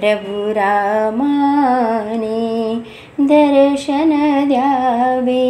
[0.00, 2.28] प्रभु रामाने
[3.30, 4.12] दर्शन
[4.48, 5.42] द्यावे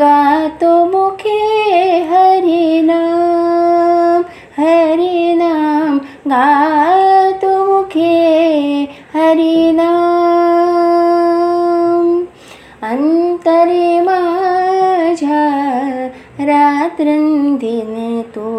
[0.00, 1.38] गातो मुखे
[2.10, 3.00] हरिनाम
[4.58, 5.98] हरिनाम
[6.32, 8.14] गातो मुखे
[9.14, 10.20] हरिनाम
[12.90, 15.44] अन्तरि माझा
[16.50, 17.96] रात्रन्दिन
[18.34, 18.50] तो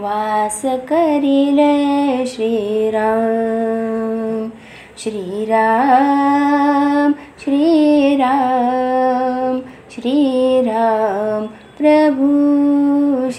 [0.00, 4.50] वास करिले श्रीराम।
[4.98, 7.14] श्रीराम
[7.44, 9.60] श्रीराम
[9.94, 11.48] श्रीराम
[11.78, 13.29] प्रभु।